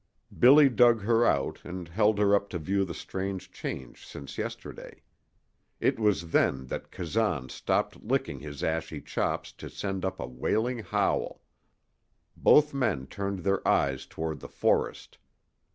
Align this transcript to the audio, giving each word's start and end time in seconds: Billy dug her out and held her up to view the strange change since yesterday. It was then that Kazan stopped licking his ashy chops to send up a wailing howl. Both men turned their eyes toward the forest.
Billy 0.39 0.67
dug 0.67 1.01
her 1.01 1.27
out 1.27 1.61
and 1.63 1.87
held 1.87 2.17
her 2.17 2.33
up 2.33 2.49
to 2.49 2.57
view 2.57 2.83
the 2.83 2.93
strange 2.95 3.51
change 3.51 4.03
since 4.03 4.39
yesterday. 4.39 5.03
It 5.79 5.99
was 5.99 6.31
then 6.31 6.65
that 6.65 6.89
Kazan 6.89 7.49
stopped 7.49 8.01
licking 8.01 8.39
his 8.39 8.63
ashy 8.63 8.99
chops 8.99 9.51
to 9.51 9.69
send 9.69 10.03
up 10.03 10.19
a 10.19 10.25
wailing 10.25 10.79
howl. 10.79 11.43
Both 12.35 12.73
men 12.73 13.05
turned 13.05 13.41
their 13.43 13.67
eyes 13.67 14.07
toward 14.07 14.39
the 14.39 14.47
forest. 14.49 15.19